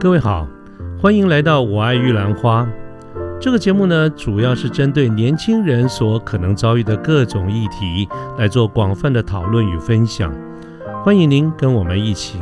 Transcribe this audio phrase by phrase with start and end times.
[0.00, 0.48] 各位好，
[0.98, 2.66] 欢迎来到我爱玉兰花。
[3.38, 8.08] 这个节目呢，主要是针对年轻人所可能遭遇的各种议题
[8.38, 10.34] 来做广泛的讨论与分享。
[11.04, 12.38] 欢迎您跟我们一起。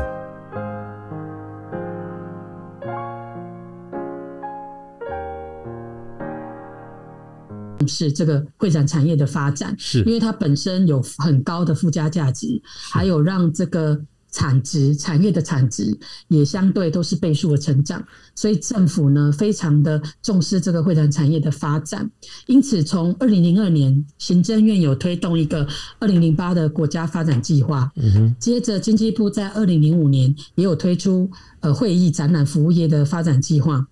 [7.88, 12.46] 是这个会展产业的发展，是因为它本身有很高的附加价值，
[12.92, 13.98] 还有让这个
[14.30, 15.96] 产值产业的产值
[16.28, 18.02] 也相对都是倍数的成长，
[18.34, 22.08] 所以政府呢非常的重视这个会展产业的发展。
[22.46, 25.66] 因此，从二零零二年，行政院有推动一个
[25.98, 33.86] 二零零八的国家发展计划，嗯哼，接着经济部在二零零五年也有推出呃会议展览服务业的发展计划，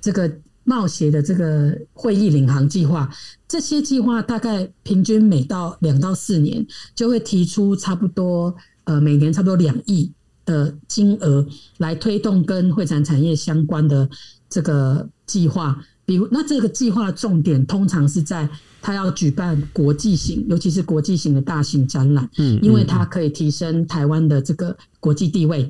[0.00, 0.30] 这个
[0.64, 3.08] 贸协的这个会议领航计划，
[3.46, 8.52] 这些计划大概平均每到两到四年就会提出差不多
[8.86, 10.10] 呃每年差不多两亿
[10.44, 11.46] 的金额
[11.78, 14.08] 来推动跟会展产业相关的
[14.48, 15.80] 这个计划。
[16.06, 18.48] 比如，那这个计划重点通常是在
[18.80, 25.68] 它要举办国际型，尤其是国际型的大型展览，嗯，因为它可以提升台湾的这个国际地位，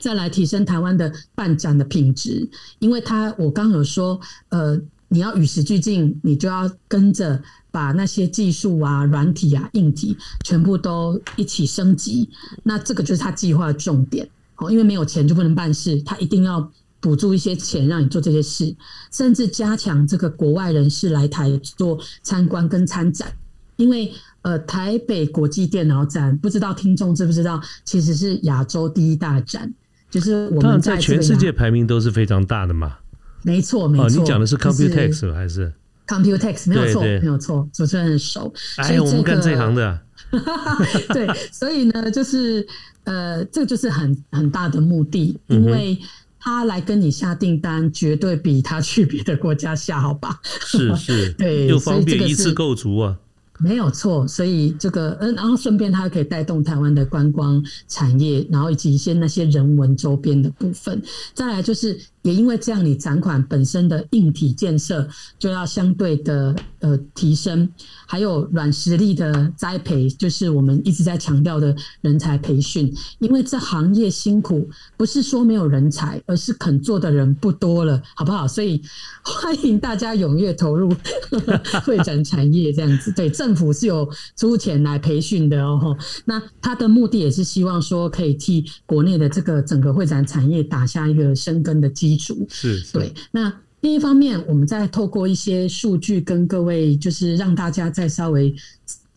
[0.00, 2.48] 再来提升台湾的办展的品质。
[2.78, 12.28] 因为它我刚有说，呃，你要与时俱进，你就要跟着把那些技术啊、软体啊、硬体全部都一起升级。
[12.62, 16.70] 那这个就是他计划的重点哦，因为没有钱就不能办事，他一定要。
[17.02, 18.76] 补助一些钱让你做这些事，
[19.10, 23.32] 甚至加强这个国外人士来台做参观跟参展，
[23.76, 29.72] 因为呃台北国际电脑展，不知道听众知不知道，其实是亚洲第一大展，
[30.10, 32.98] 就是我们在全世界排名都是非常大的嘛。
[33.44, 34.04] 没错，没错。
[34.04, 35.72] 哦，你讲的是 Computex 还是
[36.10, 36.68] Computex？
[36.68, 38.52] 没有错，没有错，主持人很熟。
[38.76, 40.00] 哎，我们干这行的。
[41.14, 42.66] 对，所以呢，就是
[43.04, 45.98] 呃，这个就是很很大的目的，因为。
[46.42, 50.40] 他来跟你下订单，绝对比他去别的国家下好吧？
[50.42, 53.14] 是是， 对，又方便一次购足啊，
[53.58, 54.26] 没有错。
[54.26, 61.02] 所以这个，嗯，然后顺便它可以带动台湾的观光产业，然后以及一些那些人文周边的部分。
[61.34, 62.00] 再来就是。
[62.22, 65.08] 也因为这样，你展款本身的硬体建设
[65.38, 67.66] 就要相对的呃提升，
[68.06, 72.92] 还有软实力的栽培，就是我们一直在强调的人才培训。
[73.20, 78.46] 因为这行业辛苦，不是说没有人才，而是肯做的人不多了，好不好？
[78.46, 78.82] 所以
[79.24, 80.94] 欢迎大家踊跃投入
[81.86, 83.10] 会展产业，这样子。
[83.12, 85.96] 对，政府是有出钱来培训的哦。
[86.26, 92.09] 那他的目的也是希望说，可以替国内的这个整个会展产业打下一个生根的基。
[92.10, 93.12] 基础是对。
[93.30, 98.52] 那另一方面，我们再透过一些数据跟各位，就是让大家再稍微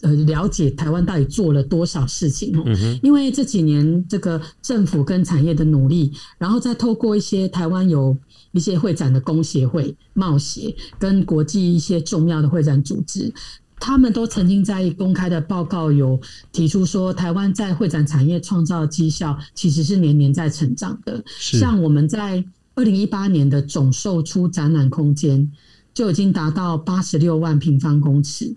[0.01, 2.63] 呃了解台湾到底做了多少事情哦。
[3.01, 8.15] 因为这几年这个政府跟产业的努力，然后再透过一些台湾有
[8.51, 13.33] 一些会展的工协会、贸协跟国际一些重要的会展组织，
[13.79, 16.17] 他们都曾经在公开的报告有
[16.53, 21.21] 提出说，台湾在会展产业创造的绩效其实是年年在成长的。
[21.37, 22.45] 像我们在
[22.75, 25.51] 二零一八年的总售出展览空间
[25.93, 28.55] 就已经达到八十六万平方公尺，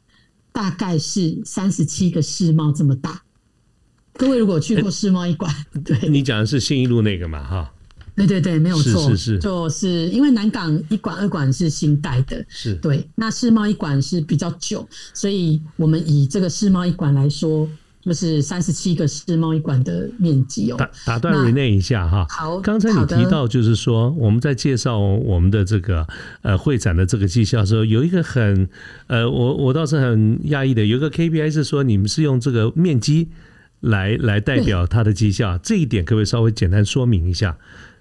[0.52, 3.22] 大概是三十七个世贸这么大。
[4.14, 5.54] 各位如果去过世贸一馆，
[5.84, 7.44] 对，你讲的是信义路那个嘛？
[7.44, 7.72] 哈，
[8.14, 17.68] 对对对，没有错，是是，就是因为南港一馆、二馆是新盖的，是对，那世贸一馆是比较久，所以我们以这个世贸一馆来说。
[18.06, 20.76] 就是三十七个世贸易馆的面积哦。
[20.78, 22.24] 打打断 Rene 一下哈。
[22.30, 26.06] 好，刚才你提到就是说，我们在介绍我们的这个
[26.42, 28.68] 呃会展的这个绩效的时候，有一个很
[29.08, 33.28] 呃，我我倒是很讶异的，有一个 KPI 是说你们是用这个面积
[33.80, 37.58] 来来代表它的绩效，这一点可不可以稍微简单说明一下？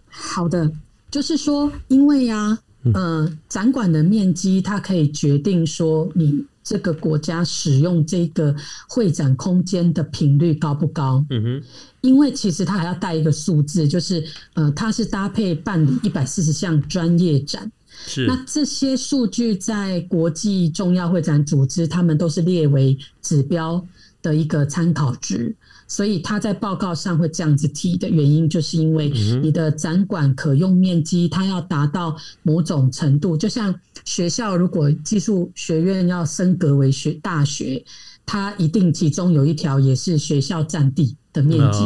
[0.07, 0.71] 好的，
[1.09, 2.59] 就是说，因为呀，
[2.93, 6.45] 呃，展馆的面积它可以决定说你。
[6.65, 8.53] 这个国家使用这个
[8.89, 11.23] 会展空间的频率高不高？
[11.29, 11.63] 嗯哼，
[12.01, 14.25] 因为其实它还要带一个数字，就是
[14.55, 17.71] 呃，它是搭配办理一百四十项专业展。
[18.07, 23.85] 是，那这些数据在国际重要会展组织，他们都是列为指标
[24.23, 25.55] 的一个参考值。
[25.87, 29.09] 所以他在报告上会这样子提的原因，就是因为
[29.41, 33.37] 你的展馆可用面积，它要达到某种程度。
[33.37, 33.73] 就像
[34.03, 37.85] 学校如果技术学院要升格为学大学，
[38.25, 41.79] 它一定其中有一条也是学校占地的面积，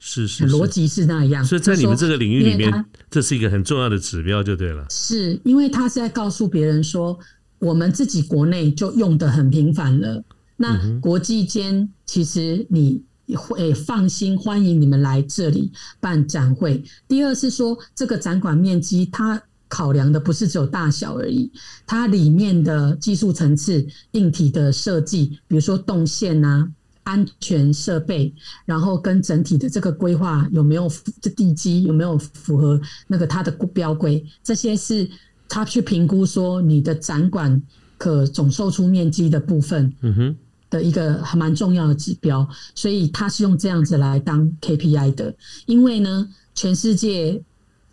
[0.00, 1.44] 是是逻辑是那样。
[1.44, 4.84] 所以在你们这个领域里面，这是一个很重要的指标，就对了。
[4.90, 7.16] 是因为他是在告诉别人说，
[7.60, 10.24] 我们自己国内就用的很频繁了，
[10.56, 13.04] 那国际间其实你。
[13.26, 15.70] 也会放心欢迎你们来这里
[16.00, 16.82] 办展会。
[17.06, 21.50] 第二是说，这个展馆面积它考量的不是只有大小而已，
[21.86, 26.70] 它里面的技术层次、硬体的设计，比如说动线啊、
[27.02, 28.32] 安全设备，
[28.64, 30.88] 然后跟整体的这个规划有没有
[31.20, 35.08] 这地基有没有符合那个它的标规，这些是
[35.48, 37.60] 他去评估说你的展馆
[37.98, 39.92] 可总售出面积的部分。
[40.02, 40.36] 嗯哼。
[40.68, 45.34] 的一个还蛮重要的指标，所以他是用这样子来当 KPI 的。
[45.66, 47.40] 因为呢，全世界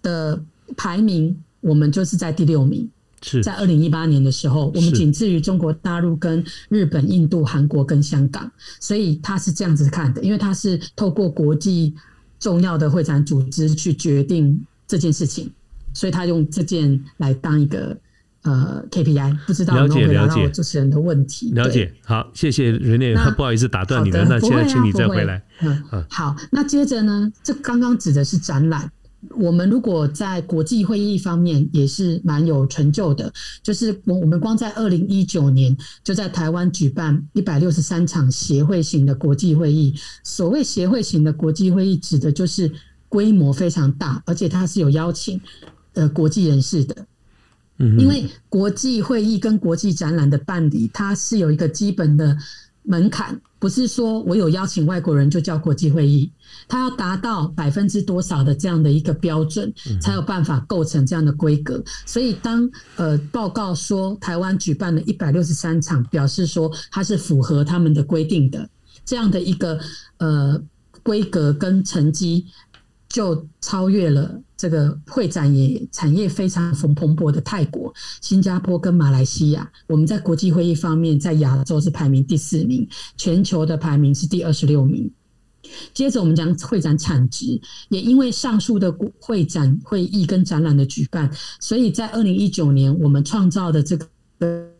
[0.01, 0.43] 的
[0.75, 2.89] 排名，我们就是在第六名。
[3.21, 8.51] 是在二零一八年的时候，我们仅次于中国大陆、跟日本、印度、韩国跟香港。
[8.79, 11.93] 所以他是这样子看的，因为他是透过国际
[12.39, 15.49] 重要的会展组织去决定这件事情，
[15.93, 17.97] 所以他用这件来当一个。
[18.43, 21.51] 呃，KPI 不知道了解了解主持人的问题。
[21.53, 25.41] 了解，好，谢谢任念，不好意思打断你了，那现在请你再回来。
[25.61, 28.91] 嗯，好，那接着呢，这刚刚指的是展览。
[29.37, 33.31] 我们如果在国际会议方面也是蛮有成就的，
[33.63, 39.95] 就是我我们光在二零一九年就在台湾举办一百六十三场协会型的国际会议。
[40.25, 42.69] 所谓协会型的国际会议，指的就是
[43.07, 45.39] 规模非常大，而且它是有邀请
[45.93, 47.05] 呃国际人士的。
[47.97, 52.37] 因为国际会议跟国际展览的办理，它是有一个基本的
[52.83, 56.29] 门槛，不是说我有邀请外国人就叫国际会议，
[56.67, 61.81] 它要达到百分之多少的这样的一个标准，才有办法构成这样的规格。
[62.05, 68.69] 所以当呃报告说台湾举办了一百六十三场，表示说它是符合他们的规定的
[69.05, 69.79] 这样的一个
[70.17, 70.61] 呃
[71.01, 72.45] 规格跟成绩。
[73.13, 79.71] 就超越了这个会展业产业非常蓬勃的泰国、新加坡跟马来西亚。
[79.85, 85.11] 我们在国际会议方面，在亚洲是排名第四名，全球的排名是第二十六名。
[85.93, 91.29] 接着我们讲会展产值，也因为上述的会展会议跟展览的举办，
[91.59, 94.72] 所以在二零一九年我们创造的这个。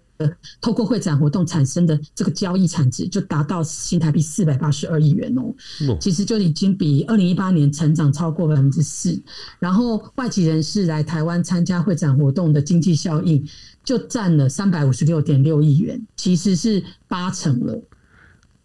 [0.61, 5.53] 透过会展活动产生的这个交易产值就达到新台币四百八十二亿元哦，
[5.99, 9.21] 其实就已经比二零一八年成长超过百分之四。
[9.59, 13.43] 然后外籍人士来台湾参加会展活动的经济效益
[13.83, 17.81] 就占了三百五十六点六亿元，其实是八成了。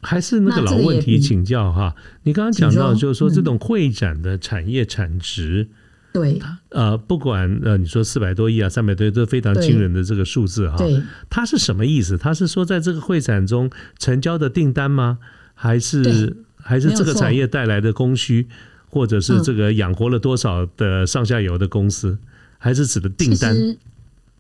[0.01, 5.69] 还是那个老问题，请教哈，你刚刚讲到就是说这种会展的产业产值。
[6.11, 6.41] 对，
[6.71, 10.77] 呃，不管呃，你说四百多亿啊，三百多亿，都非常惊人的这个数字哈。
[10.79, 12.17] 对，它是什么意思？
[12.17, 15.19] 它是说在这个会展中成交的订单吗？
[15.55, 18.49] 还是还是这个产业带来的供需，
[18.89, 22.19] 或者是这个养活了多少的上下游的公司？
[22.57, 23.77] 还是指的订单？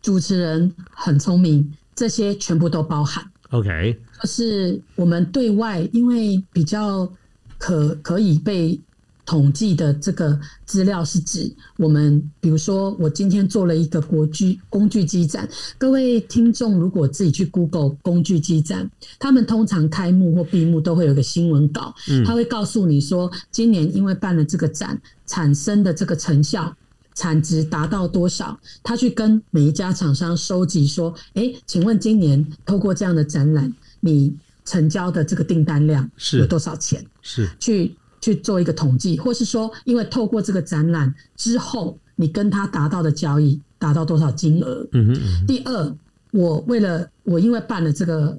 [0.00, 3.24] 主持人很聪明，这些全部都包含。
[3.50, 7.12] OK，就是我们对外，因为比较
[7.58, 8.80] 可可以被。
[9.28, 15.46] 统计的这个资料是指我们，比如说我今天做了一个国具工具机展，
[15.76, 21.94] 各位听众如果自己去 Google 工具机展，他们通常开幕或闭幕都会有个新闻稿，
[22.24, 26.74] 他会告诉你说，今年因为办了这个展产生的这个成效
[27.14, 33.70] 产值达到多少，他去跟每一家厂商收集说，哎，请问今年透过这样的展览，
[34.00, 37.04] 你成交的这个订单量有多少钱？
[37.20, 37.94] 是去。
[38.20, 44.86] 去做一个统计，或是说，因为透过这个展览之后，你跟他达到的交易达到多少金额？
[44.92, 45.46] 嗯嗯。
[45.46, 45.96] 第二，
[46.32, 48.36] 我为了我因为办了这个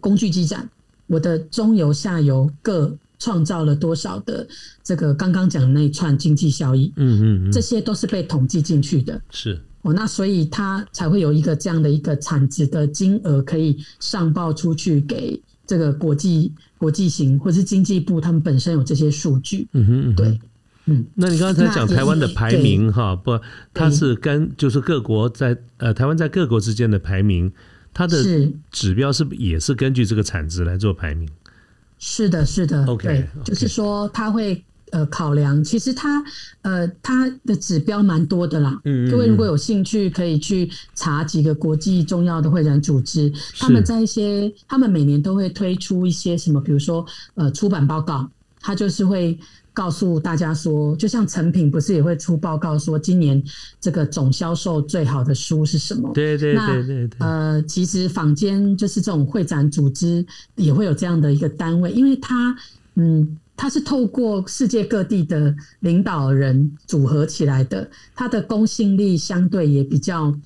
[0.00, 0.68] 工具机展，
[1.06, 4.46] 我的中游下游各创造了多少的
[4.82, 6.92] 这个刚刚讲的那一串经济效益？
[6.96, 7.52] 嗯嗯。
[7.52, 9.20] 这些都是被统计进去的。
[9.30, 16.52] 是哦，那所以它才会有一个这样的一个产值的金额可以上报出去给这个国际。
[16.82, 19.68] 国际型或是经济部，他们本身有这些数据。
[19.70, 20.40] 嗯哼，对，
[20.86, 21.06] 嗯。
[21.14, 23.38] 那你刚才讲台湾的排名哈，不，
[23.72, 27.52] 它是跟就是各国在呃台湾在各国之间的排名，
[27.94, 31.28] 它的指标是也是根据这个产值来做排名。
[32.00, 32.84] 是的，是的。
[32.86, 34.60] OK，就是说它会。
[34.92, 36.22] 呃，考量其实它
[36.60, 38.78] 呃它的指标蛮多的啦。
[38.84, 47.06] 嗯各位如果有兴趣，可以去查几个国际重要的会展组织，他们在一些他们每年都会推出一些什么，比如说
[47.36, 48.28] 呃出版报告，
[48.60, 49.38] 他就是会
[49.72, 53.42] 告诉大家说，就像成品不是也会出报告说今年
[53.80, 56.10] 这个总销售最好的书是什么？
[56.12, 57.16] 对对对对对。
[57.20, 60.22] 呃，其实坊间就是这种会展组织
[60.56, 62.54] 也会有这样的一个单位，因为它
[62.96, 63.38] 嗯。
[63.62, 70.36] 它是透过世界各地的领导人组合起来的，它的公信力相对也比较，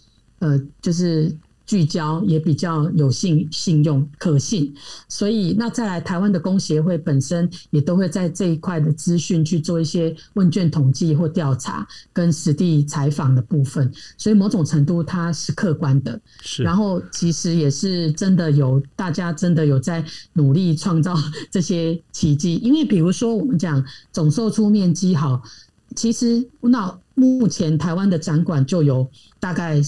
[0.40, 1.34] 呃，就是
[1.66, 4.72] 聚焦也比较有信信用可信，
[5.08, 16.18] 所以那再来台湾的工协会本身也都会在这一块的资讯去做一些问卷统计或调查跟实地采访的部分，所以某种程度它是客观的。
[16.40, 20.04] 是，然后其实也是真的有大家真的有在
[20.34, 21.16] 努力创造
[21.50, 25.42] 这些奇迹，因为比如说我们讲总售出面积好，
[25.96, 29.82] 其实那目前台湾的展馆就有大概。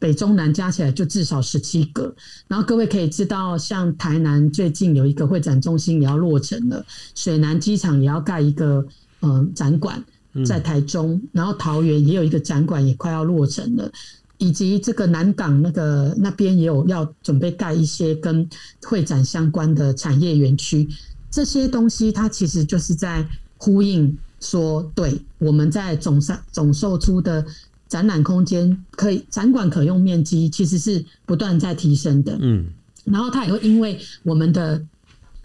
[0.00, 2.14] 北中南加起来就至少十七个，
[2.46, 6.86] 然后各位可以知道，像台南最近有一个会展中心也要落成了，
[7.16, 8.86] 水南机场也要盖一个
[9.22, 10.00] 嗯展馆
[10.46, 13.90] 在台中，然后桃园也有一个展馆也快要落成了，
[14.36, 18.48] 以及这个南港那个那边也有要准备盖一些跟
[18.84, 20.88] 会展相关的产业园区，
[21.28, 23.26] 这些东西它其实就是在
[23.56, 27.44] 呼应说，对我们在总上总售出的。
[27.88, 32.38] 展览空间可以，展馆可用面积其实是不断在提升的。
[32.40, 32.66] 嗯，
[33.04, 34.80] 然后它也会因为我们的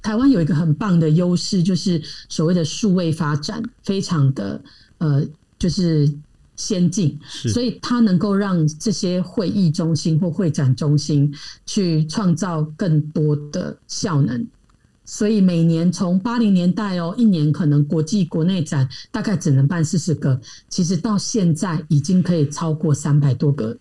[0.01, 4.61] 台湾有一个很棒的优势，就是所谓的数位发展非常的
[4.97, 5.25] 呃，
[5.57, 6.11] 就是
[6.55, 11.33] 先进，所以它能够让这些会议中心或会展中心
[11.65, 14.45] 去创造更多的效能。
[15.05, 23.75] 所以每年从八零年代哦，一年可能国际国内展大概只能办四十个，其实到现在已经可以超过三百多个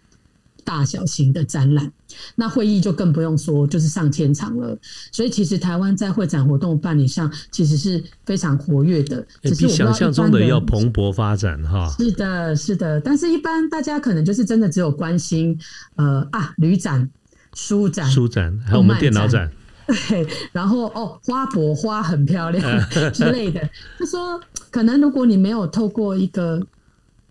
[0.64, 1.90] 大小型的展览。
[2.34, 4.76] 那会议就更不用说，就是上千场了。
[5.12, 11.88] 所以其实台湾在会展活动办理上其实是非常活跃的，比想象中的要蓬勃发展哈。
[11.96, 13.00] 是的，是的。
[13.00, 15.58] 但是一般大家可能就是真的只有关心
[15.96, 17.08] 呃啊旅展、
[17.54, 19.50] 书展、书展，还有我们电脑展。
[20.08, 22.62] 对， 然后哦，花博花很漂亮
[23.12, 23.60] 之类的。
[23.98, 26.60] 他说，可能如果你没有透过一个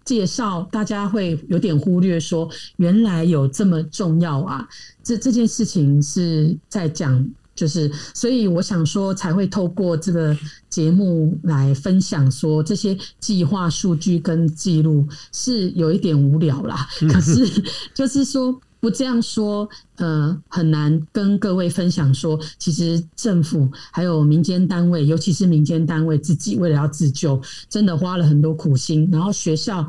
[0.04, 4.68] 介绍，大家会有点忽略，说原来有这么重要啊。
[5.04, 10.38] 这这件事情是在讲，就是所以我想说，才会透过这个
[10.70, 16.88] 节目来分享，说这些计划数据跟记录是有一点无聊啦。
[17.12, 17.48] 可是
[17.94, 18.60] 就是说。
[18.82, 29.08] 不这样说，呃，很难跟各位分享说，其实政府还有民间单位，尤其是民间单位自己为了要自救，真的花了很多苦心。
[29.12, 29.88] 然后学校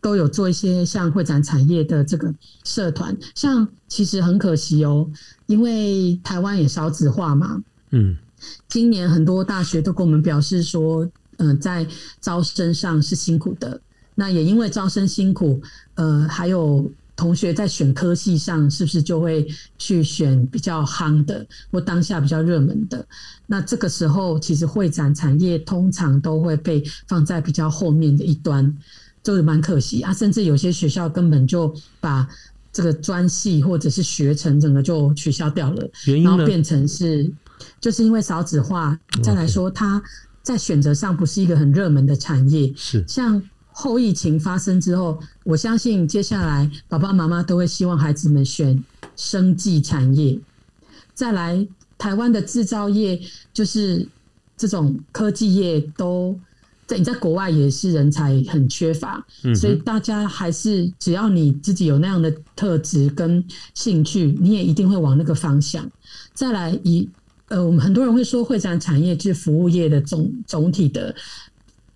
[0.00, 2.32] 都有做一些像会展产业的这个
[2.62, 5.10] 社团，像其实很可惜哦，
[5.46, 7.60] 因为台湾也少子化嘛，
[7.90, 8.16] 嗯，
[8.68, 11.04] 今年很多大学都跟我们表示说，
[11.38, 11.84] 嗯，在
[12.20, 13.80] 招生上是辛苦的。
[14.14, 15.60] 那也因为招生辛苦，
[15.96, 16.88] 呃，还有。
[17.20, 19.46] 同学在选科系上，是不是就会
[19.76, 23.06] 去选比较夯的或当下比较热门的？
[23.46, 28.74] 那这个时候，其实会展产业通常都会被放在比较后面的一端，
[29.22, 30.14] 就是蛮可惜啊。
[30.14, 32.26] 甚至有些学校根本就把
[32.72, 35.90] 这个专系或者是学程整个就取消掉了，
[36.24, 37.30] 然后变成是
[37.78, 40.02] 就是因为少子化，再来说它
[40.42, 43.42] 在选择上不是一个很热门的产业，是像。
[43.80, 48.84] 后疫情发生之后，我相信接下来爸爸妈妈都会希望孩子们选
[49.16, 50.38] 生技产业。
[51.14, 53.18] 再来，台湾的制造业
[53.54, 54.06] 就是
[54.54, 56.38] 这种科技业，都
[56.86, 65.90] 在你在国外也是人才很缺乏，所以大家还是只要你自己有那样的特质跟兴趣，你也一定会往那个方向。
[66.34, 67.08] 再来，以
[67.48, 71.14] 呃，我们很多人会说，会展产业是服务业的总总体的。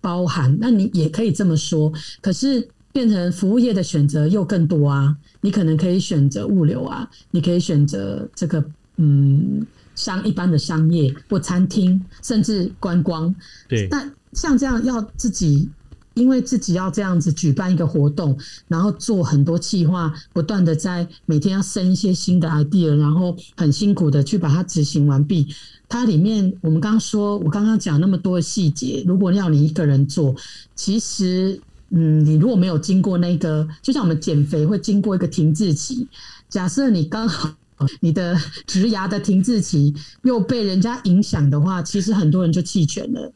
[0.05, 1.91] 包含，那你也可以这么说。
[2.21, 5.17] 可是变成服务业的选择又更多啊！
[5.41, 8.63] 你可能可以选择物流啊，你可以选择这个
[8.97, 13.33] 嗯商一般的商业或餐厅，甚至观光。
[13.67, 13.87] 对。
[13.89, 15.67] 那像这样要自己，
[16.15, 25.47] 因为自己要这样子举办一个活动，然后做很多计划，不断的在每天要生一些新的 idea，然后很辛苦的去把它执行完毕。
[25.87, 30.35] 它里面，我们刚刚说，我刚刚讲那么多的细节，如果要你一个人做，
[30.73, 36.07] 其实，嗯，你如果没有经过那个，就像我们减肥会经过一个停滞期，
[36.49, 37.53] 假设你刚好
[37.99, 39.93] 你的植牙的停滞期
[40.23, 43.31] 又被人家影响的话，其实很多人就弃权了。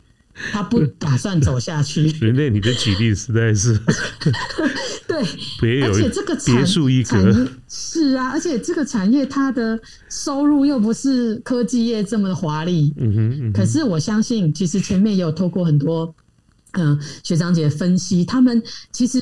[0.51, 2.07] 他不打算走下去。
[2.21, 3.79] 人类，你的举例实在是
[5.59, 9.79] 对， 而且这个产产业是啊，而且这个产业它的
[10.09, 12.93] 收入又不是科技业这么的华丽。
[12.97, 16.13] 嗯哼，可是我相信，其实前面也有透过很多
[16.73, 19.19] 嗯学长姐分析，他们其实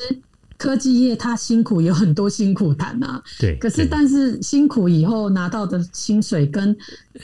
[0.56, 3.22] 科技业它辛苦有很多辛苦谈啊。
[3.40, 6.76] 对，可是但是辛苦以后拿到的薪水跟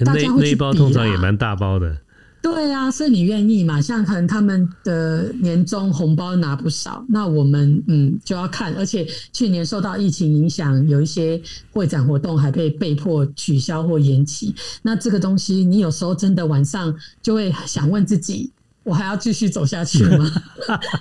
[0.04, 1.96] 大家那一包通常也蛮大包的。
[2.44, 3.80] 对啊，所以你愿意嘛？
[3.80, 8.74] 像可能他们的年终红包拿不少，那我们嗯就要看。
[8.74, 11.40] 而且去年受到疫情影响，有一些
[11.72, 14.54] 会展活动还被被迫取消或延期。
[14.82, 18.52] 那这个东西，你有时候真的晚上就会想问自己。
[18.84, 20.30] 我还要继续走下去吗？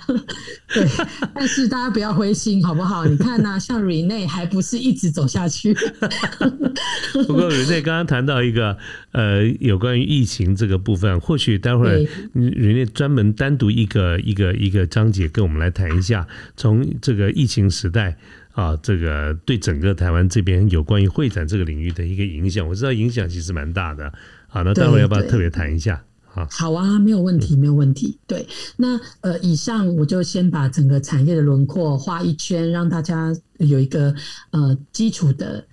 [0.72, 0.88] 对，
[1.34, 3.04] 但是大家不要灰心，好不好？
[3.04, 5.74] 你看呢，像 Rene 还不是一直走下去。
[7.26, 8.76] 不过 Rene 刚刚谈到一个
[9.12, 11.98] 呃，有关于疫情这个部分，或许待会儿
[12.34, 16.26] Rene 专门单独一个一个一个章节跟我们来谈一下，
[16.56, 18.16] 从这个疫情时代
[18.52, 24.10] 啊，这个对整个台湾这边有关于会展这个领域的一个影响，我知道影响其实蛮大的。
[24.48, 26.02] 好，那待会儿要不要特别谈一下？
[26.50, 28.18] 好啊，没有问题，没有问题。
[28.26, 34.14] 对，那呃，以上我就先把整个产业的轮廓画一圈，让大家有一个
[34.50, 35.64] 呃基础的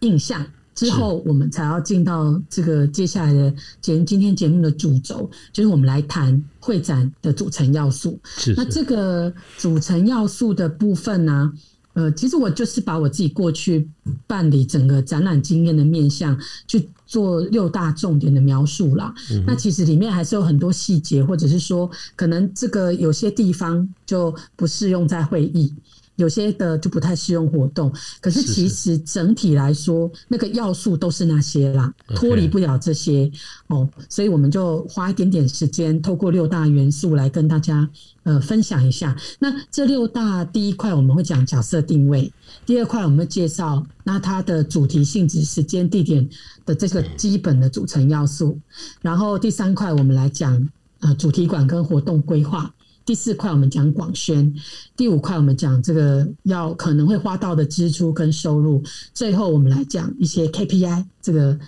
[0.00, 0.44] 印象。
[0.74, 8.16] 之后我们才要进到这个接下来的节今天节目的主轴，就是我们来谈会展的组成要素。
[8.24, 11.52] 是，那这个组成要素的部分呢？
[11.98, 13.88] 呃，其实我就是把我自己过去
[14.24, 16.38] 办理整个展览经验的面向
[16.68, 19.12] 去做六大重点的描述啦。
[19.44, 25.74] 那其实里面还是有很多细节，或者是说，可能这个有些地方就不适用在会议。
[26.18, 33.30] 有些的就不太适用活动，可是其实整体来说，那个要素都是那些啦，脱离不了这些。
[33.68, 37.88] 哦，所以我们就花一点点时间，透过六大元素来跟大家
[38.24, 39.16] 呃分享一下。
[39.38, 42.32] 那这六大第一块我们会讲角色定位，
[42.66, 46.28] 第二块我们会介绍那它的主题性质、时间、地点
[46.66, 48.58] 的这个基本的组成要素，
[49.00, 52.74] 然后第三块我们来讲呃主题馆跟活动规划。
[53.08, 54.54] 第四块我们讲广宣，
[54.94, 58.82] 第五块我们讲这个要可能会花到的支出跟收入，
[59.14, 61.58] 最后我们来讲一些 KPI 这个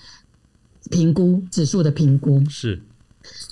[0.90, 2.82] 评估指数的评估是。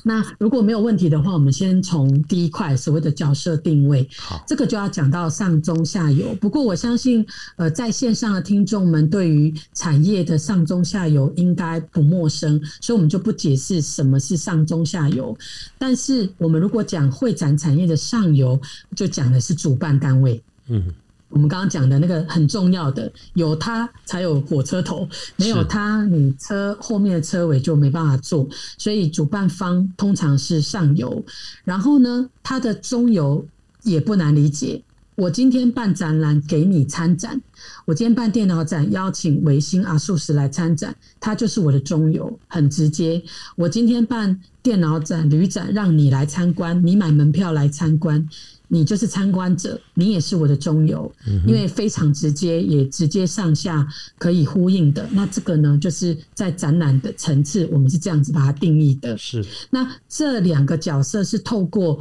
[0.03, 6.35] 那如果没有问题的话，我们先从第一块所谓的角色定位，好，这个就要讲到上中下游。
[6.41, 7.25] 不过我相信，
[7.57, 15.37] 呃，在线上的听众们对于产业的上中下游应该不陌生，所以我们就不解释什么是上中下游。
[15.79, 18.61] 但是我们如果讲会展产业的上游，
[18.95, 20.93] 就讲的是主办单位，嗯。
[21.31, 28.49] 我们刚刚讲的那个很重要的，有它才有火车头，没有它，你车后面的车尾就没办法坐。
[28.79, 31.25] 所以主办方通常是上游，
[31.65, 33.47] 然后呢，它的中游
[33.83, 34.83] 也不难理解。
[35.17, 37.41] 我今天办展览给你参展，
[37.85, 43.21] 我今天办电脑展邀请维新阿素石来参展，它就是我的中游，很直接。
[43.57, 48.29] 我今天办电脑展、旅展让你来参观，你买门票来参观。
[48.69, 51.11] 你就是参观者，你也是我的中游，
[51.47, 53.87] 因为非常直接，也直接上下
[54.19, 55.09] 可以呼应的。
[55.11, 59.17] 那这个呢，就是在展览的层次，我们是这样子把它定义的。
[59.17, 61.99] 是，那这两个角色是透过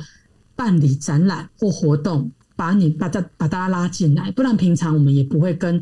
[0.56, 5.82] 办理展览或活动，把你把大把大家拉进来，不然平常我们也不会跟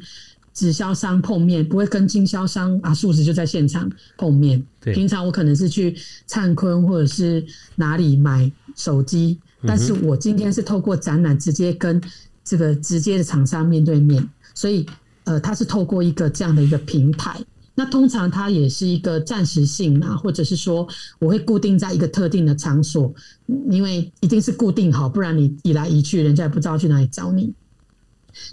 [0.55, 3.87] 直销商碰面，不会跟经销商啊，数值就在现场
[4.17, 4.65] 碰面。
[4.79, 9.37] 平常我可能是去灿坤或者是哪里买手机。
[9.67, 11.99] 但是我今天是透过展览直接跟
[12.43, 14.85] 这个直接的厂商面对面，所以
[15.23, 17.39] 呃，它是透过一个这样的一个平台。
[17.73, 20.87] 那通常它也是一个暂时性啊，或者是说
[21.19, 23.13] 我会固定在一个特定的场所，
[23.69, 27.51] 因为一定是固定好，不然你移来移去，人家也不知道去哪里找你。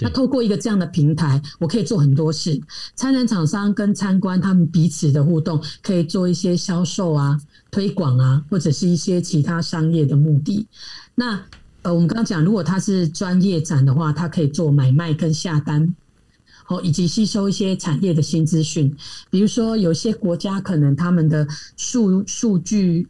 [0.00, 2.60] 那透过一个这样的平台，我可以做很多事。
[2.94, 7.38] 参展厂商跟参观他们彼此的互动，可以做一些销售啊、
[7.70, 10.66] 推广啊，或者是一些其他商业的目的。
[11.14, 11.40] 那
[11.82, 15.94] 呃，我们刚刚讲，如果它是专业展的话，它可以做买卖跟下单，
[16.68, 18.94] 哦，以及吸收一些产业的新资讯。
[19.30, 23.06] 比如说，有些国家可能他们的数数据。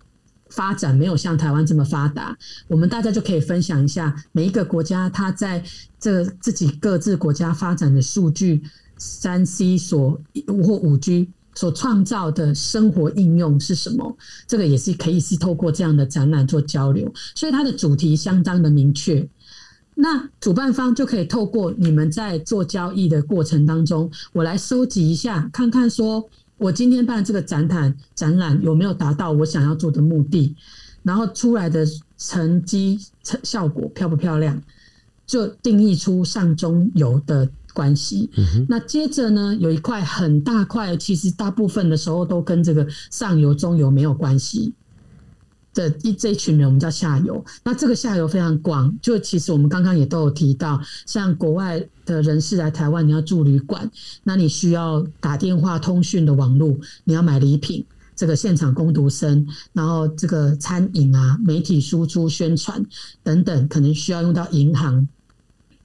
[0.55, 2.37] 发展没有像台湾这么发达，
[2.69, 5.65] 我们大家就可以分享一下每一个国家它在
[5.99, 8.63] 这自己各自国家发展的数据
[8.99, 14.17] 三 C 所或五 G 所创造的生活应用是什么？
[14.47, 19.27] 这个也是可以是透过这样的展览做交流，所以它的主题相当的明确。
[19.95, 26.29] 那主办方就可以透过你们在做交易的过程当中，我来收集一下，看看说。
[26.63, 30.55] 我今天办这个展览，展览有没有达到我想要做的目的？
[31.03, 31.85] 然后出来的
[32.17, 34.63] 成绩、成效果漂不漂亮，
[35.27, 38.31] 就定义出上中游的关系。
[38.69, 44.73] 那接着呢，有一块很大块，其实大部分的时候都跟这个上游、中游没有关系。
[45.75, 47.45] 的一这一群人，我们叫下游。
[47.65, 53.91] 那这个下游非常广，就其实我们刚刚也都有提到，像国外的人士来台湾，你要住旅馆，
[54.23, 62.85] 那你需要打电话通讯的网络，你要买礼品，这个现场攻读生，然后这个餐饮啊、媒体输出、宣传
[63.23, 65.09] 等等，可能需要用到银行。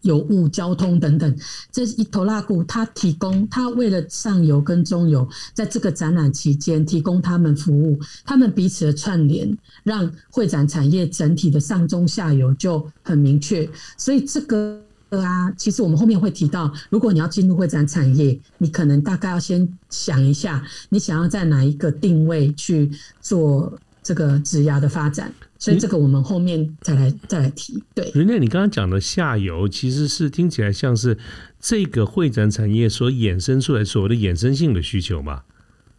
[0.08, 1.38] 有物交通等等，
[1.72, 13.70] 这一头拉股，它提供它为了上游跟中游，在这个展览期间提供他们服务，他们彼此的串联，让会展产业整体的上中下游就很明确。
[13.98, 22.89] 所以这个啊，其实我们后面会提到，如果你要进入会展产业，你可能大概要先想一下，你想要在哪一个定位去
[23.20, 25.32] 做这个职涯的发展。
[25.60, 27.84] 所以这个我们后面再来再来提。
[27.93, 31.17] 对，人家你刚刚讲的下游，其实是听起来像是
[31.60, 35.41] 这个会展产业所衍生出来所谓的衍生性的需求嘛？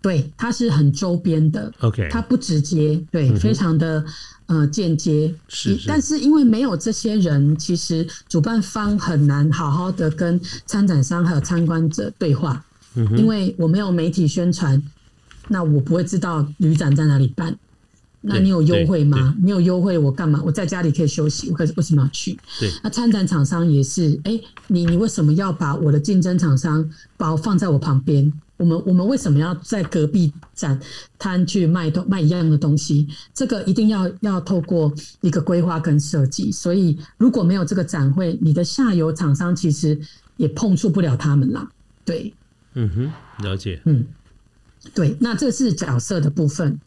[0.00, 1.72] 对，它是很周边的。
[1.80, 4.04] OK，它不直接，对，非常的
[4.46, 5.34] 呃间接。
[5.48, 12.64] 是，但是因为没有这些人，其实主办方很难好好的跟参展商还有参观者对话。
[12.94, 14.80] 嗯因为我没有媒体宣传，
[15.48, 17.56] 那我不会知道旅展在哪里办。
[18.20, 19.34] 那你有优惠吗？
[19.40, 20.42] 没有优惠，我干嘛？
[20.44, 22.36] 我在家里可以休息，我可为什么要去？
[22.58, 28.32] 对，那参展厂商也是，哎，你你为什么要把我的竞争厂商把我放在我旁边？
[28.56, 30.80] 我们我们为什么要在隔壁展
[31.16, 33.06] 摊去卖东卖一样的东西？
[33.32, 36.50] 这个一定要要透过一个规划跟设计。
[36.50, 39.96] 所以如果没有这个展会，你的下游厂商其实
[40.36, 41.70] 也碰触不了他们啦。
[42.04, 42.34] 对，
[42.74, 44.04] 嗯哼，了解，嗯，
[44.92, 46.80] 对，那这是角色的部分。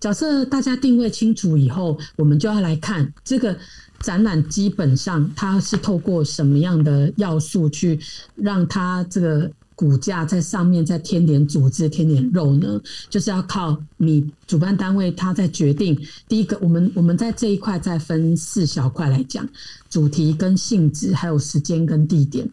[0.00, 3.56] 假设大家定位清楚以后，我们就要来看这个
[4.00, 7.98] 展览，基本上它是透过什么样的要素去
[8.34, 12.78] 让它这个骨架在上面再添点组织、添点肉呢？
[13.08, 15.98] 就是要靠你主办单位他在决定。
[16.28, 19.48] 第一个，我们我们在这一块再分四小块来讲：
[19.88, 22.46] 主题跟性质，还有时间跟地点。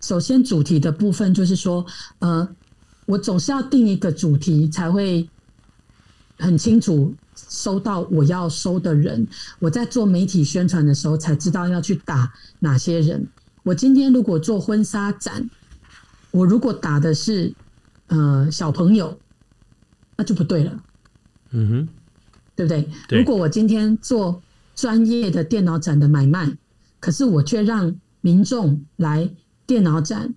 [0.00, 1.84] 首先，主题的部分就是说，
[2.20, 2.48] 呃，
[3.04, 5.28] 我总是要定一个主题才会。
[6.38, 9.26] 很清楚收到我要收的人，
[9.58, 13.26] 我在做媒体宣传的时候才知道要去打哪些人。
[13.62, 15.48] 我今天如果做婚纱展，
[16.30, 17.52] 我如果打的是
[18.08, 19.18] 呃小朋友，
[20.16, 20.80] 那就不对了。
[21.50, 21.88] 嗯哼，
[22.54, 22.88] 对不对？
[23.18, 24.42] 如果我今天做
[24.74, 26.56] 专业的电脑展的买卖，
[27.00, 29.30] 可是我却让民众来
[29.66, 30.34] 电脑展。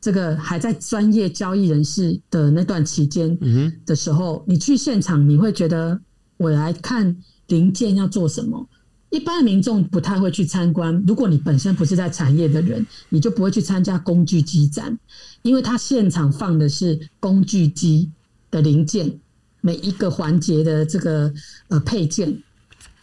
[0.00, 3.38] 这个还在专业交易人士的那段期间
[3.84, 6.00] 的时候，你去现场，你会觉得
[6.38, 7.16] 我来看
[7.48, 8.66] 零件要做什么？
[9.10, 11.04] 一般的民众不太会去参观。
[11.06, 14.96] 如果你本身不是在产业的人，你就不会去参加工具机展，
[15.42, 18.08] 因为他现场放的是工具机
[18.50, 19.20] 的零件，
[19.60, 21.30] 每一个环节的这个
[21.68, 22.42] 呃配件，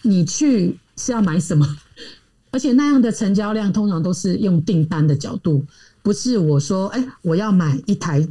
[0.02, 1.78] 你去是要买什么？
[2.50, 5.64] 而且那样的成交量通常都是用订单的角度。
[6.08, 8.26] 不是我说，哎，我要买一台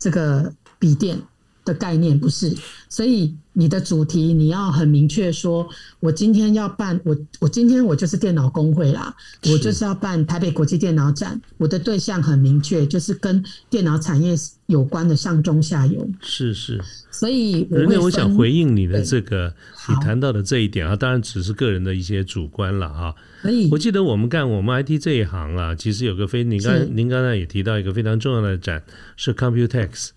[0.00, 1.16] 这个笔电
[1.64, 2.54] 的概念，不是。
[2.88, 5.68] 所以你的主题你要很明确，说
[6.00, 9.14] 我今天要办，我我今天我就是电脑工会啦，
[9.50, 14.34] 我就是要办台北国际电脑展，我的对象很明确，就是跟电脑产业
[14.66, 16.08] 有关的上中下游。
[16.20, 16.80] 是是。
[17.10, 19.54] 所以，人类，我想回应你的这个，
[19.88, 23.14] 你谈到的这一点啊，当然只是个人的一些主观了啊。
[23.40, 28.82] 可以，我记得我们干我们 IT 这一行啊，其实有个非，您刚您刚才也提到一个非常重要的展
[29.16, 30.10] 是 Computex。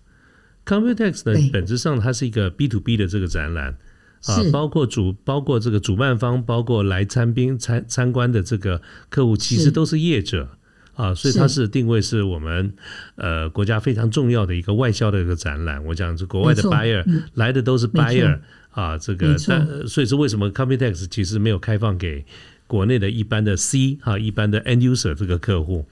[0.68, 3.78] Computex 呢，本质上它是一个 B to B 的这个展览
[4.26, 10.50] 啊，包括主包括这个主办方，包括来参宾参参观的这个客户，其实都是业者。
[10.92, 12.74] 啊，所以它是定位是我们
[13.14, 15.84] 呃国家非常重要的一个外销的一个展览。
[15.84, 17.04] 我讲是国外的 buyer
[17.34, 18.40] 来的都是 buyer
[18.72, 22.24] 啊，这个但所以说为什么 Computex 其实没有开放给
[22.66, 25.86] 国内的一般的 C 哈一般的 end user 这个客户？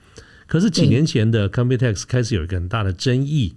[0.49, 3.55] 可是几年前的 Computex 开始有一个很大的争议。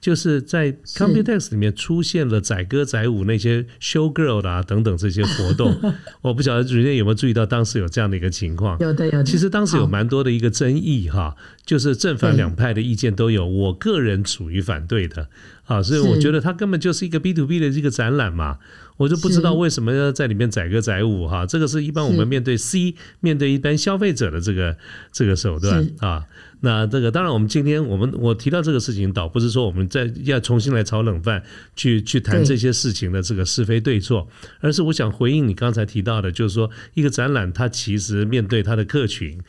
[0.00, 5.76] 就是在 Computex 里面出现了载歌载舞那些 show girl 啊等等这些活动，
[6.22, 8.78] 我不晓得主任有没有注意到当时有这样的一个情况？
[8.80, 9.24] 有的有的。
[9.24, 15.28] 其实当时有蛮多的一个争议哈，就是正反两派的意见都有，我个人属于反对的。
[15.66, 18.56] 啊，所以我觉得它根本就是一个 B to B 的这个展览嘛，
[18.96, 24.78] 我就不知道为什么要在里面载歌载舞哈，这个是一般我们面对 C 面对一般消费者的这个
[25.12, 26.24] 这个手段啊。
[26.60, 31.42] 那这个当然，我们今天我们我提到这个事情，倒不是说我们在要重新来炒冷饭，
[31.76, 34.26] 去去谈这些事情的这个是非对错，
[34.60, 39.40] 而是我想回应你刚才提到的，就是说一个展览它其实面对它的客群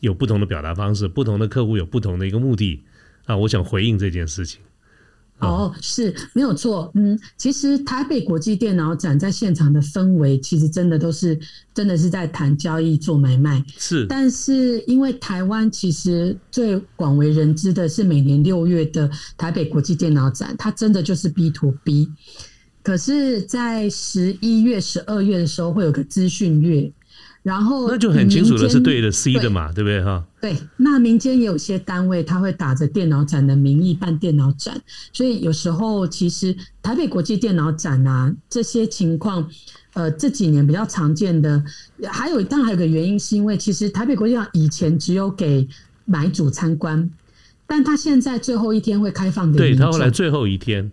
[0.00, 2.82] 有不同的表达方式，不同的客户有不同的一个目的
[3.26, 4.60] 啊，我想回应这件事情。
[5.40, 6.90] 哦，是没有错。
[6.94, 11.38] 嗯，其实台北国际电脑展在现场的氛围，其实真的都是
[11.74, 13.62] 真的是在谈交易做买卖。
[13.76, 22.08] 是，但是因为台湾其实最广为人知的是每年六月的台北国际电脑展，它真的就是 B to B。
[22.82, 26.92] 可是，在十一月、十二月的时候会有个资讯月，
[27.44, 30.24] 然后那就很清楚的是对的 C 的嘛，对不对哈？
[30.40, 39.48] 对，那民间也有些单位，他会打着电脑展的名义办电脑展，所以有时候其实台北国际电脑展啊这些情况。
[39.92, 41.62] 呃，这几年比较常见的，
[42.10, 45.68] 还有当然还有个原因，是因为其实台北国际以前只有给
[46.04, 47.08] 买主参观，
[47.64, 50.90] 但他现在最后一天会开放给对他后来最后一天，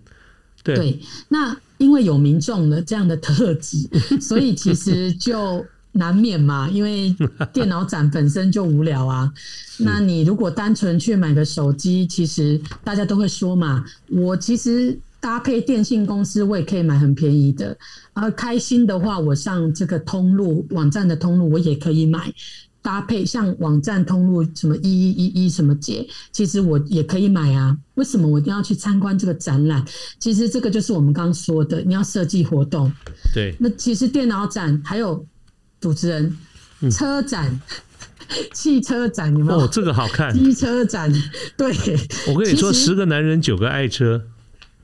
[0.63, 3.89] 对，那因为有民众的这样的特质，
[4.21, 7.15] 所以其实就难免嘛，因为
[7.53, 9.31] 电脑展本身就无聊啊。
[9.79, 14.99] 那你如果单纯去买个手机，其实大家都会说嘛，我其实。
[15.21, 17.77] 搭配电信公司，我也可以买很便宜的。
[18.13, 22.33] 而开心的话，我上这个通路网站的通路，我也可以买。
[22.81, 27.77] 搭配像网站通路什么一一一一什么节，其实我也可以买啊。
[27.93, 29.85] 为什么我一定要去参观这个展览？
[30.17, 32.91] 其实这个就是我们刚刚说的，你要设计活动。
[33.31, 33.55] 对。
[33.59, 35.23] 那其实电脑展还有
[35.81, 36.37] 主持人
[36.89, 37.59] 车展、
[38.53, 39.59] 汽车展，有没有？
[39.59, 40.33] 哦，这个好看。
[40.33, 41.11] 机车展，
[41.57, 41.75] 对。
[42.27, 44.23] 我跟你说，十个男人九个爱车。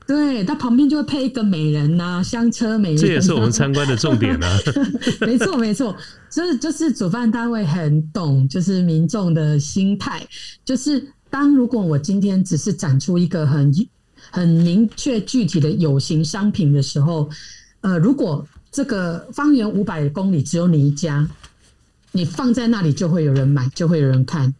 [0.06, 2.96] 对，它旁边就会配一个美人呐，香车美人。
[2.96, 4.58] 这也是我们参观的重点啊。
[5.20, 5.94] 没错，没错，
[6.30, 10.26] 就是就是主办单位很懂，就是民众的心态。
[10.64, 13.70] 就是当如果我今天只是展出一个很
[14.30, 17.28] 很明确具体的有形商品的时候，
[17.82, 21.28] 呃，如果这个方圆五百公里只有你一家。
[22.12, 24.52] 你放在那里就会有人买，就会有人看。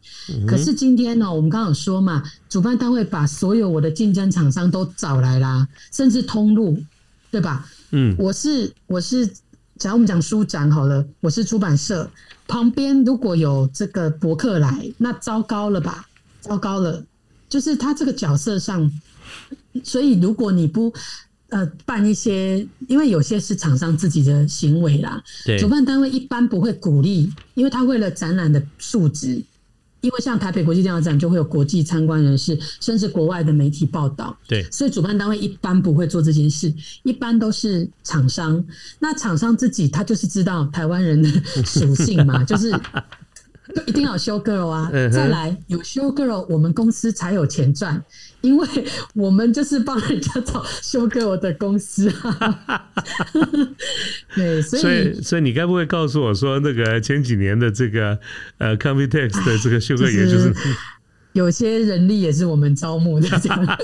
[0.46, 6.78] 可是今天呢，我们刚刚有说嘛，主办单位把所有我的竞争厂商都找来啦，甚至通路，
[7.30, 7.66] 对吧？
[7.90, 9.26] 嗯，我是我是，
[9.78, 12.08] 假如我们讲书展好了，我是出版社，
[12.46, 16.06] 旁边如果有这个博客来，那糟糕了吧？
[16.42, 17.02] 糟糕了，
[17.48, 18.92] 就是他这个角色上，
[19.82, 20.92] 所以如果你不。
[21.50, 22.58] 呃，办一些，
[22.88, 25.22] 因为有些是厂商自己的行为啦。
[25.46, 29.42] 对，主办单位一般不会鼓励，因为他为了展览的素质，
[30.02, 34.36] 因为像台北国际电脑展就会有国际参观人士，甚至国外的媒体报道。
[34.46, 36.70] 对，所以主办单位一般不会做这件事，
[37.02, 38.62] 一般都是厂商。
[38.98, 41.30] 那厂商自己他就是知道台湾人的
[41.64, 42.70] 属性嘛，就是。
[43.86, 44.90] 一定要 show girl 啊！
[45.10, 48.02] 再来有 show girl，我们公司才有钱赚，
[48.40, 48.66] 因为
[49.14, 52.12] 我们就是帮人家找 show girl 的公司。
[54.34, 58.18] 对，所以所以你该不会告诉我说，那个前几年的这个
[58.58, 60.52] 呃 Computex 的这个 show girl 也就是。
[61.38, 63.78] 有些人力也是我们招募的，这样。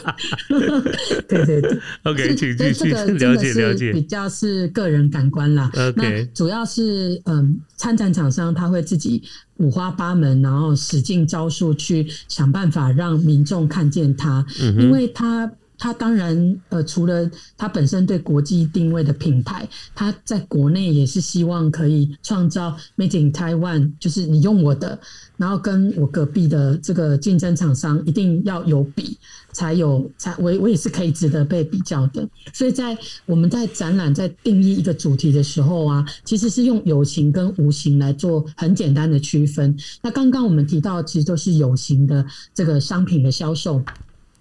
[1.28, 3.92] 对对对，OK，请继续了解了解。
[3.92, 9.22] 比较是个人感官啦，OK，主要是嗯，参展厂商他会自己
[9.58, 15.48] 五花八门，然后使劲招数去想办法让民众看见他，因为他。
[15.78, 24.98] 他当然，呃，除了他本身对国际定位的品牌，他在国内也是希望可以创造 Made in Taiwan，就是你用我的，
[25.37, 29.18] 然后跟我隔壁的这个竞争厂商一定要有比，
[29.52, 32.26] 才有才我我也是可以值得被比较的。
[32.52, 39.76] 所以在我们在展览在定义一个主题的时候啊，其实是用有形跟无形来做很简单的区分。
[40.02, 43.82] 那刚刚我们提到，其实都是有形的这个商品的销售。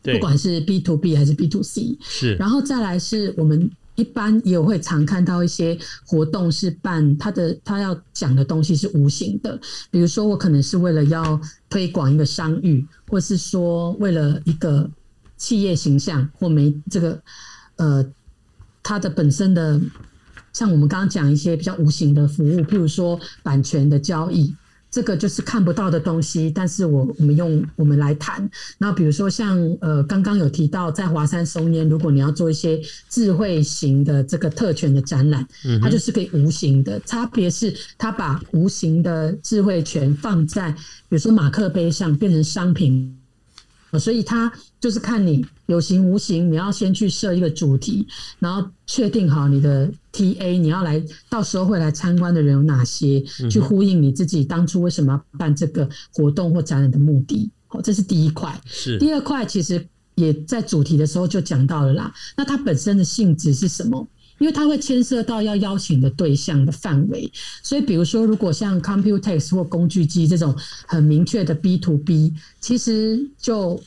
[0.04, 9.58] 不管是 B to B 还是 B to C，是，然后再来是我们一般也会常看到一些活动是办他的他要讲的东西是无形的，
[9.89, 11.39] 比如说我可能是为了要
[11.70, 14.89] 推广一个商誉，或是说为了一个
[15.38, 17.22] 企业形象或没这个
[17.78, 18.06] 呃
[18.82, 19.80] 它的本身的，
[20.52, 24.54] 像我们刚刚讲一些比较无形的服务，譬如说版权的交易。
[24.93, 28.47] 这个就是看不到的东西，但是我我们用我们来谈。
[28.77, 32.79] 那比如说像呃刚刚有提到在华山松烟，如果你要做一些
[33.10, 35.47] 智慧型的这个特权的展览，
[35.82, 36.99] 它就是可以无形的。
[37.08, 43.17] 差别是它把无形的智慧权放在比如说马克杯上变成商品。
[43.99, 48.08] 所以它就是看你有形无形，你要先去设一个主题，
[48.39, 57.49] 然后确定好你的 TA，你要来到时候会来参观的人有哪些，去呼应你自己当初为什么要办这个活动或展览的目的。
[57.67, 58.60] 好，这是第一块。
[58.65, 62.13] 是第二块，其实也在主题的时候就讲到了啦。
[62.38, 64.08] 那它本身的性质是什么？
[64.43, 70.53] 因为它会牵涉到要邀请的对象的范围，所以比如说，如果像 Computex 或工具机这种
[70.86, 73.82] 很明确的 B to B，其实就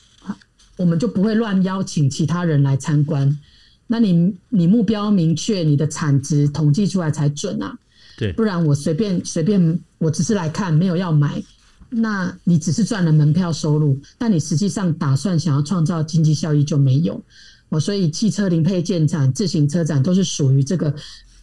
[0.78, 3.38] 我们就不会乱邀请其他人来参观。
[3.86, 7.76] 那你你目标明确，你的产值统计出来才准啊。
[8.16, 11.42] 对，不然我随便随便，我只是来看，没有要买，
[11.90, 17.22] 那你只是赚了门票收入，但你实际上打算想要创造经济效益就没有。
[17.68, 20.94] 哦，所以汽车零配件展、自行车展都是属于这个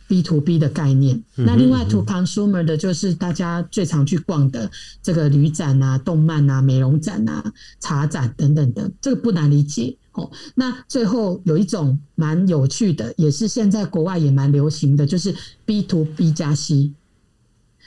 [0.08, 1.22] B to B 的概念。
[1.36, 4.70] 那另外 to consumer 的就是大家最常去逛的
[5.02, 9.96] 这个旅展啊、动漫啊、美容展啊、茶展等等的，这个不难理解。
[10.14, 16.94] 哦，那最后有一种蛮有趣的，也是现在国外也蛮流行的，就是 B to B 加 C。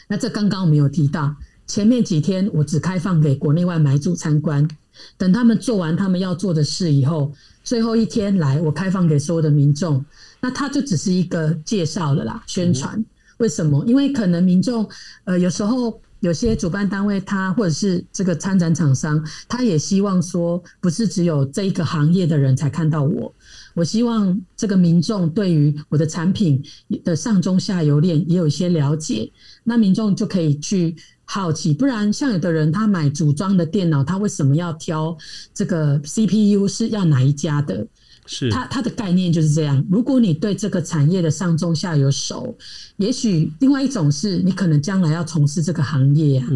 [0.08, 1.36] 那这刚刚我们有提到，
[1.68, 4.68] 前面几天我只开放给国内外买主参观，
[5.16, 7.32] 等他们做完他们要做的事以后，
[7.64, 10.04] 最后一天来我开放给所有的民众，
[10.40, 13.04] 那它就只是一个介绍了啦，宣传。
[13.38, 13.84] 为什么？
[13.86, 14.88] 因为可能民众
[15.24, 16.00] 呃有时候。
[16.20, 23.32] 有些主办单位，他或者是这个参展厂商，他也希望说，不是只有这一个行业的人才看到我。
[23.74, 26.64] 我希望这个民众对于我的产品
[27.04, 29.30] 的上中下游链也有一些了解，
[29.62, 31.74] 那民众就可以去好奇。
[31.74, 35.14] 不然，像有的人他买组装的电脑，他为什么要挑
[35.52, 37.86] 这个 CPU 是要哪一家的？
[38.28, 39.84] 是它它的概念就是这样。
[39.88, 42.56] 如果你对这个产业的上中下游熟，
[42.96, 46.48] 也许另外一种是你可能将来要从事这个行业啊，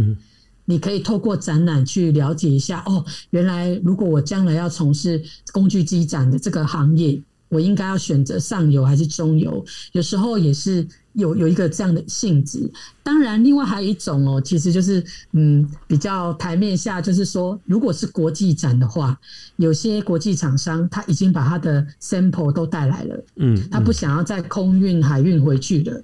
[0.65, 2.83] 你可以透过展览去了解一下。
[2.87, 7.23] 哦，原来如果我将来要从事工具机展的这个行业。
[7.51, 9.63] 我应该要选择上游还是中游？
[9.93, 12.71] 有时候也是有有一个这样的性质。
[13.03, 19.19] 当然，另外还有一种哦，其实就是嗯，比较台面下，就是说，如果是国际展的话，
[19.57, 26.03] 有些国际厂商他已经把他的 sample 都带来了，嗯，他不想要再空运海运回去了，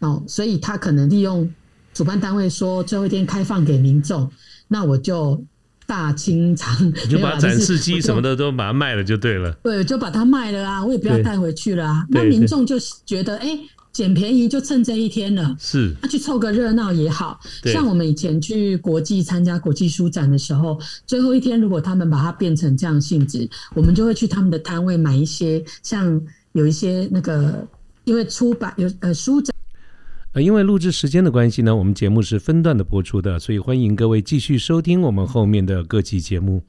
[0.00, 1.50] 哦，所以他可能利用
[1.94, 4.30] 主办单位说最后一天开放给民众，
[4.68, 5.42] 那我就。
[5.86, 9.52] 大清仓，你就把展示机什么的都把它卖了就对了。
[9.62, 12.06] 对，就把它卖了啊，我也不要带回去了啊。
[12.08, 13.58] 那民众就觉得，哎，
[13.92, 17.38] 捡便宜就趁这一天了，是，那去凑个热闹也好。
[17.64, 26.20] 像我们以前去国际参加国际书展的时候，最后一天如果他们把它变成这样性质，我们就会去他们的摊位买一些，像
[26.52, 27.66] 有一些那个，
[28.04, 29.52] 因为出版有呃书展。
[30.32, 36.62] 呃，因为录制时间的关系呢，我们节目是分段的播出的，所以欢迎各位继续收听我们后面的各期节目。